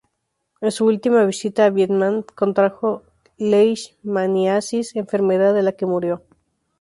En 0.61 0.71
su 0.71 0.85
última 0.87 1.23
visita 1.25 1.65
a 1.65 1.69
Vietnam 1.69 2.23
contrajo 2.23 3.03
leishmaniasis, 3.37 4.95
enfermedad 4.95 5.53
de 5.53 5.61
la 5.61 5.73
que 5.73 5.85
murió. 5.85 6.23